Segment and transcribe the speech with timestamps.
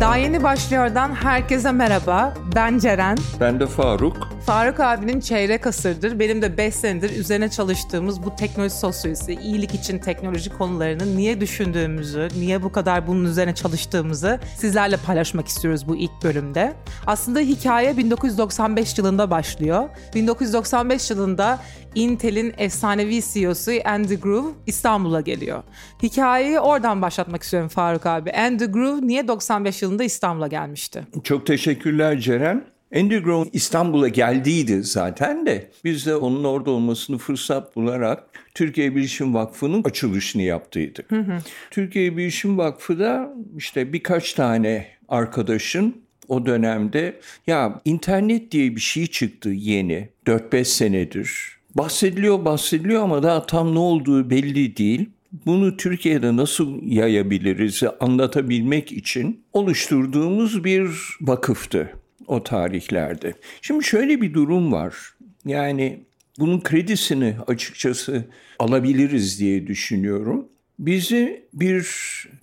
[0.00, 2.34] Daha yeni başlıyordan herkese merhaba.
[2.56, 3.18] Ben Ceren.
[3.40, 4.29] Ben de Faruk.
[4.50, 9.98] Faruk abinin çeyrek asırdır, benim de 5 senedir üzerine çalıştığımız bu teknoloji sosyolojisi, iyilik için
[9.98, 16.10] teknoloji konularını niye düşündüğümüzü, niye bu kadar bunun üzerine çalıştığımızı sizlerle paylaşmak istiyoruz bu ilk
[16.24, 16.72] bölümde.
[17.06, 19.88] Aslında hikaye 1995 yılında başlıyor.
[20.14, 21.58] 1995 yılında
[21.94, 25.62] Intel'in efsanevi CEO'su Andy Grove İstanbul'a geliyor.
[26.02, 28.32] Hikayeyi oradan başlatmak istiyorum Faruk abi.
[28.32, 31.06] Andy Grove niye 95 yılında İstanbul'a gelmişti?
[31.24, 32.79] Çok teşekkürler Ceren.
[32.92, 39.82] Grove İstanbul'a geldiydi zaten de biz de onun orada olmasını fırsat bularak Türkiye Bilişim Vakfı'nın
[39.82, 41.10] açılışını yaptıydık.
[41.10, 41.38] Hı hı.
[41.70, 49.06] Türkiye Bilişim Vakfı da işte birkaç tane arkadaşın o dönemde ya internet diye bir şey
[49.06, 55.10] çıktı yeni 4-5 senedir bahsediliyor bahsediliyor ama daha tam ne olduğu belli değil.
[55.46, 61.92] Bunu Türkiye'de nasıl yayabiliriz anlatabilmek için oluşturduğumuz bir vakıftı
[62.30, 63.34] o tarihlerde.
[63.62, 64.96] Şimdi şöyle bir durum var.
[65.44, 66.00] Yani
[66.38, 68.24] bunun kredisini açıkçası
[68.58, 70.48] alabiliriz diye düşünüyorum.
[70.78, 71.86] Bizi bir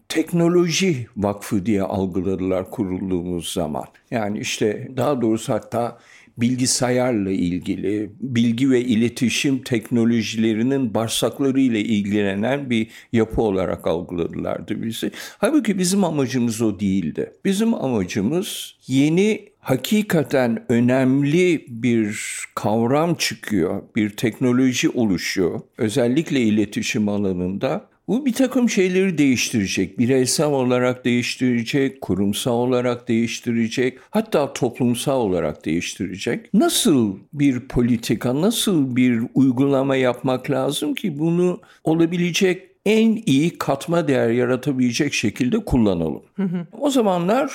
[0.10, 3.86] teknoloji vakfı diye algıladılar kurulduğumuz zaman.
[4.12, 5.98] Yani işte daha doğrusu hatta
[6.38, 15.12] bilgisayarla ilgili, bilgi ve iletişim teknolojilerinin bağırsakları ile ilgilenen bir yapı olarak algıladılardı bizi.
[15.38, 17.34] Halbuki bizim amacımız o değildi.
[17.46, 22.20] Bizim amacımız yeni hakikaten önemli bir
[22.56, 25.62] kavram çıkıyor, bir teknoloji oluşuyor.
[25.78, 30.00] Özellikle iletişim alanında bu bir takım şeyleri değiştirecek.
[30.00, 36.54] Bireysel olarak değiştirecek, kurumsal olarak değiştirecek, hatta toplumsal olarak değiştirecek.
[36.54, 44.30] Nasıl bir politika, nasıl bir uygulama yapmak lazım ki bunu olabilecek en iyi katma değer
[44.30, 46.22] yaratabilecek şekilde kullanalım.
[46.38, 46.68] Hı hı.
[46.80, 47.52] O zamanlar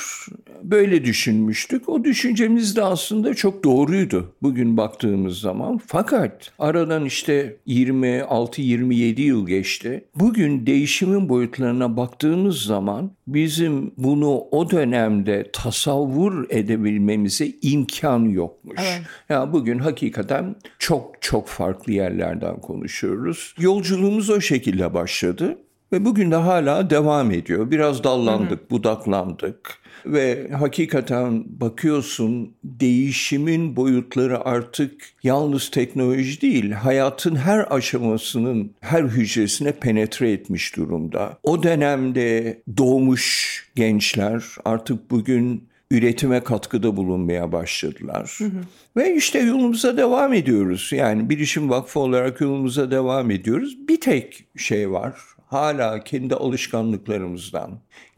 [0.63, 1.89] böyle düşünmüştük.
[1.89, 5.81] O düşüncemiz de aslında çok doğruydu bugün baktığımız zaman.
[5.87, 10.05] Fakat aradan işte 26-27 yıl geçti.
[10.15, 18.81] Bugün değişimin boyutlarına baktığımız zaman bizim bunu o dönemde tasavvur edebilmemize imkan yokmuş.
[18.81, 19.03] Evet.
[19.29, 23.55] Yani bugün hakikaten çok çok farklı yerlerden konuşuyoruz.
[23.59, 25.59] Yolculuğumuz o şekilde başladı
[25.93, 27.71] ve bugün de hala devam ediyor.
[27.71, 28.71] Biraz dallandık, hı hı.
[28.71, 34.93] budaklandık ve hakikaten bakıyorsun değişimin boyutları artık
[35.23, 41.39] yalnız teknoloji değil, hayatın her aşamasının her hücresine penetre etmiş durumda.
[41.43, 48.35] O dönemde doğmuş gençler artık bugün üretime katkıda bulunmaya başladılar.
[48.39, 48.51] Hı hı.
[48.97, 50.91] Ve işte yolumuza devam ediyoruz.
[50.93, 53.89] Yani Bilişim Vakfı olarak yolumuza devam ediyoruz.
[53.89, 55.15] Bir tek şey var.
[55.53, 57.71] Hala kendi alışkanlıklarımızdan,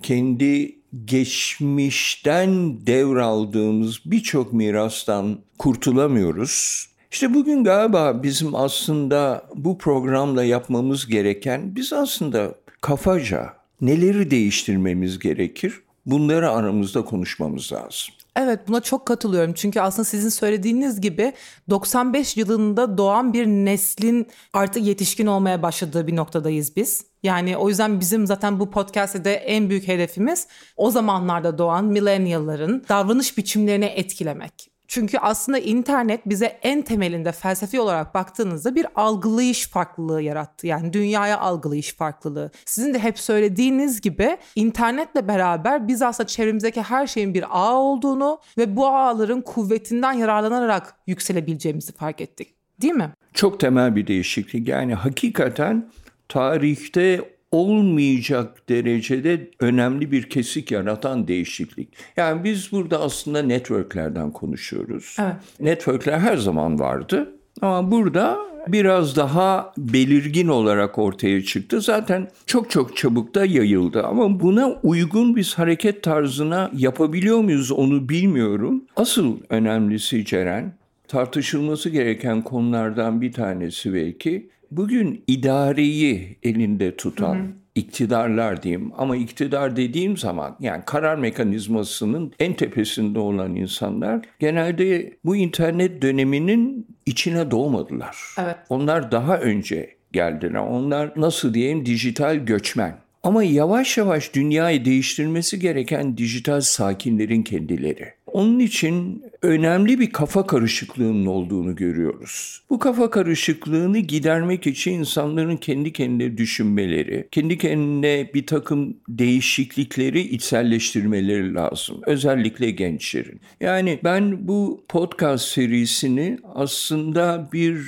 [0.02, 2.50] kendi geçmişten
[2.86, 6.86] devraldığımız birçok mirastan kurtulamıyoruz.
[7.10, 15.80] İşte bugün galiba bizim aslında bu programla yapmamız gereken biz aslında kafaca neleri değiştirmemiz gerekir?
[16.06, 18.14] Bunları aramızda konuşmamız lazım.
[18.36, 19.52] Evet buna çok katılıyorum.
[19.54, 21.32] Çünkü aslında sizin söylediğiniz gibi
[21.70, 27.06] 95 yılında doğan bir neslin artık yetişkin olmaya başladığı bir noktadayız biz.
[27.22, 32.84] Yani o yüzden bizim zaten bu podcast'te de en büyük hedefimiz o zamanlarda doğan millennial'ların
[32.88, 34.73] davranış biçimlerini etkilemek.
[34.94, 40.66] Çünkü aslında internet bize en temelinde felsefi olarak baktığınızda bir algılayış farklılığı yarattı.
[40.66, 42.50] Yani dünyaya algılayış farklılığı.
[42.65, 48.38] Sizin de hep söylediğiniz gibi internetle beraber biz aslında çevremizdeki her şeyin bir ağ olduğunu
[48.59, 52.55] ve bu ağların kuvvetinden yararlanarak yükselebileceğimizi fark ettik.
[52.82, 53.11] Değil mi?
[53.32, 54.69] Çok temel bir değişiklik.
[54.69, 55.91] Yani hakikaten
[56.28, 61.88] tarihte olmayacak derecede önemli bir kesik yaratan değişiklik.
[62.17, 65.17] Yani biz burada aslında networklerden konuşuyoruz.
[65.20, 65.37] Evet.
[65.61, 67.32] Networkler her zaman vardı
[67.62, 68.38] ama burada
[68.69, 71.81] biraz daha belirgin olarak ortaya çıktı.
[71.81, 78.08] Zaten çok çok çabuk da yayıldı ama buna uygun biz hareket tarzına yapabiliyor muyuz onu
[78.08, 78.84] bilmiyorum.
[78.96, 80.73] Asıl önemlisi Ceren
[81.14, 87.46] tartışılması gereken konulardan bir tanesi belki bugün idareyi elinde tutan hı hı.
[87.75, 95.37] iktidarlar diyeyim ama iktidar dediğim zaman yani karar mekanizmasının en tepesinde olan insanlar genelde bu
[95.37, 98.16] internet döneminin içine doğmadılar.
[98.38, 98.56] Evet.
[98.69, 100.61] Onlar daha önce geldiler.
[100.61, 102.96] Onlar nasıl diyeyim dijital göçmen.
[103.22, 108.12] Ama yavaş yavaş dünyayı değiştirmesi gereken dijital sakinlerin kendileri.
[108.34, 112.62] Onun için önemli bir kafa karışıklığının olduğunu görüyoruz.
[112.70, 121.54] Bu kafa karışıklığını gidermek için insanların kendi kendine düşünmeleri, kendi kendine bir takım değişiklikleri içselleştirmeleri
[121.54, 122.00] lazım.
[122.06, 123.40] Özellikle gençlerin.
[123.60, 127.84] Yani ben bu podcast serisini aslında bir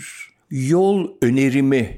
[0.50, 1.90] yol önerimi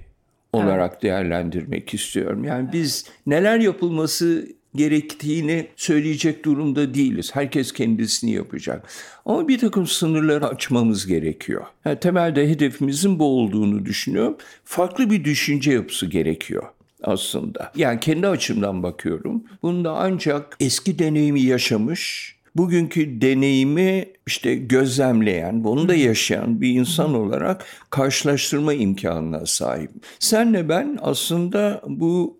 [0.52, 2.44] olarak değerlendirmek istiyorum.
[2.44, 7.30] Yani biz neler yapılması gerektiğini söyleyecek durumda değiliz.
[7.34, 8.88] Herkes kendisini yapacak.
[9.26, 11.64] Ama bir takım sınırları açmamız gerekiyor.
[11.84, 14.36] Yani temelde hedefimizin bu olduğunu düşünüyorum.
[14.64, 16.62] Farklı bir düşünce yapısı gerekiyor
[17.02, 17.72] aslında.
[17.76, 19.44] Yani kendi açımdan bakıyorum.
[19.62, 27.64] Bunda ancak eski deneyimi yaşamış, bugünkü deneyimi işte gözlemleyen, bunu da yaşayan bir insan olarak
[27.90, 29.90] karşılaştırma imkanına sahip.
[30.19, 32.38] Senle ben aslında bu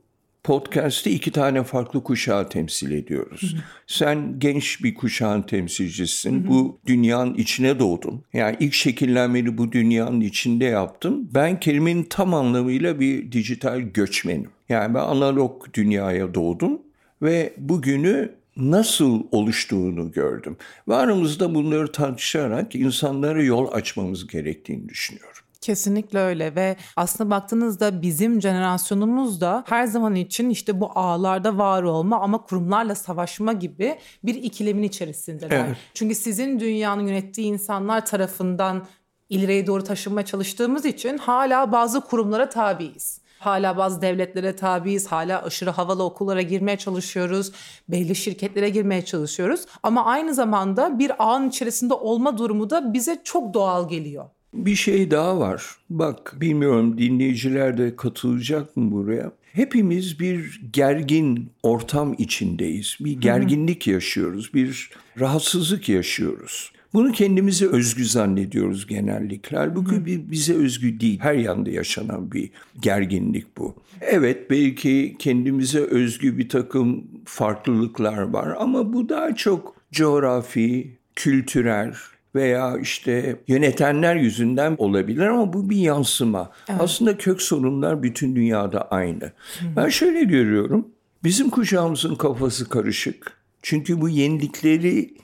[0.49, 3.53] podcast'te iki tane farklı kuşağı temsil ediyoruz.
[3.53, 3.62] Hı hı.
[3.87, 6.41] Sen genç bir kuşağın temsilcisin.
[6.41, 6.49] Hı hı.
[6.49, 8.23] Bu dünyanın içine doğdun.
[8.33, 11.29] Yani ilk şekillenmeni bu dünyanın içinde yaptım.
[11.35, 14.50] Ben kelimenin tam anlamıyla bir dijital göçmenim.
[14.69, 16.83] Yani ben analog dünyaya doğdum
[17.23, 20.56] ve bugünü nasıl oluştuğunu gördüm.
[20.89, 25.43] Ve aramızda bunları tartışarak insanlara yol açmamız gerektiğini düşünüyorum.
[25.69, 31.82] Kesinlikle öyle ve aslında baktığınızda bizim jenerasyonumuz da her zaman için işte bu ağlarda var
[31.82, 35.65] olma ama kurumlarla savaşma gibi bir ikilemin içerisindeler.
[35.67, 35.76] Evet.
[35.94, 38.87] Çünkü sizin dünyanın yönettiği insanlar tarafından
[39.29, 43.21] ileriye doğru taşınmaya çalıştığımız için hala bazı kurumlara tabiiz.
[43.38, 47.53] Hala bazı devletlere tabiiz, hala aşırı havalı okullara girmeye çalışıyoruz,
[47.88, 49.61] belli şirketlere girmeye çalışıyoruz.
[49.82, 54.31] Ama aynı zamanda bir ağın içerisinde olma durumu da bize çok doğal geliyor.
[54.55, 55.65] Bir şey daha var.
[55.91, 59.33] Bak bilmiyorum dinleyiciler de katılacak mı buraya?
[59.53, 62.97] Hepimiz bir gergin ortam içindeyiz.
[63.00, 64.91] Bir gerginlik yaşıyoruz, bir
[65.21, 66.73] rahatsızlık yaşıyoruz.
[66.93, 69.56] Bunu kendimize özgü zannediyoruz genellikle.
[69.56, 71.21] Halbuki bir bize özgü değil.
[71.21, 72.50] Her yanda yaşanan bir
[72.83, 73.75] gerginlik bu.
[74.00, 81.95] Evet belki kendimize özgü bir takım farklılıklar var ama bu daha çok coğrafi, kültürel,
[82.34, 86.50] veya işte yönetenler yüzünden olabilir ama bu bir yansıma.
[86.69, 86.80] Evet.
[86.80, 89.25] Aslında kök sorunlar bütün dünyada aynı.
[89.25, 89.32] Hı.
[89.76, 90.88] Ben şöyle görüyorum.
[91.25, 93.32] Bizim kuşağımızın kafası karışık.
[93.62, 95.14] Çünkü bu yenilikleri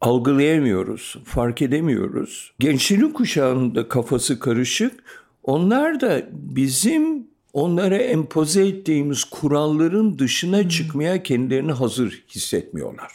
[0.00, 2.52] algılayamıyoruz, fark edemiyoruz.
[2.58, 5.04] Gençlerin kuşağında kafası karışık.
[5.42, 13.12] Onlar da bizim onlara empoze ettiğimiz kuralların dışına çıkmaya kendilerini hazır hissetmiyorlar.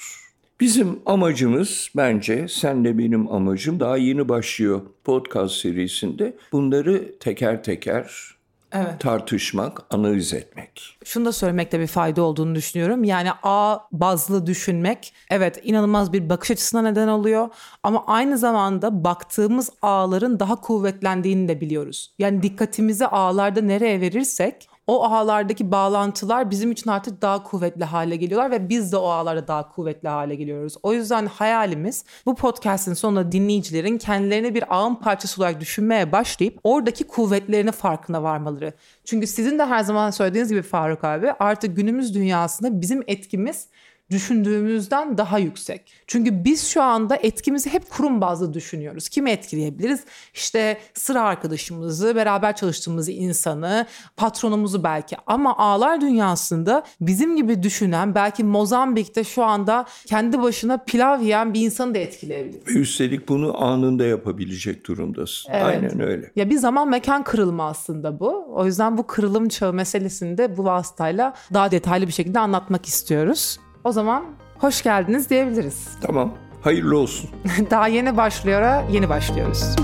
[0.59, 8.39] Bizim amacımız bence senle benim amacım daha yeni başlıyor podcast serisinde bunları teker teker
[8.71, 8.99] Evet.
[8.99, 10.97] Tartışmak, analiz etmek.
[11.05, 13.03] Şunu da söylemekte bir fayda olduğunu düşünüyorum.
[13.03, 17.49] Yani A bazlı düşünmek evet inanılmaz bir bakış açısına neden oluyor.
[17.83, 22.13] Ama aynı zamanda baktığımız ağların daha kuvvetlendiğini de biliyoruz.
[22.19, 28.51] Yani dikkatimizi ağlarda nereye verirsek o ağlardaki bağlantılar bizim için artık daha kuvvetli hale geliyorlar
[28.51, 30.75] ve biz de o ağlarda daha kuvvetli hale geliyoruz.
[30.83, 37.03] O yüzden hayalimiz bu podcast'in sonunda dinleyicilerin kendilerini bir ağın parçası olarak düşünmeye başlayıp oradaki
[37.03, 38.73] kuvvetlerini farkına varmaları.
[39.05, 43.67] Çünkü sizin de her zaman söylediğiniz gibi Faruk abi artık günümüz dünyasında bizim etkimiz
[44.11, 45.93] düşündüğümüzden daha yüksek.
[46.07, 49.09] Çünkü biz şu anda etkimizi hep kurum bazlı düşünüyoruz.
[49.09, 50.03] Kimi etkileyebiliriz?
[50.33, 53.85] İşte sıra arkadaşımızı, beraber çalıştığımız insanı,
[54.17, 55.17] patronumuzu belki.
[55.27, 61.61] Ama ağlar dünyasında bizim gibi düşünen, belki Mozambik'te şu anda kendi başına pilav yiyen bir
[61.61, 62.75] insanı da etkileyebilir.
[62.75, 65.51] Üstelik bunu anında yapabilecek durumdasın.
[65.53, 65.65] Evet.
[65.65, 66.31] Aynen öyle.
[66.35, 68.45] Ya bir zaman mekan kırılma aslında bu.
[68.55, 73.59] O yüzden bu kırılım çağı meselesini de bu vasıtayla daha detaylı bir şekilde anlatmak istiyoruz.
[73.83, 74.23] O zaman
[74.57, 75.87] hoş geldiniz diyebiliriz.
[76.01, 76.33] Tamam.
[76.61, 77.29] Hayırlı olsun.
[77.71, 79.75] Daha yeni başlıyor, yeni başlıyoruz.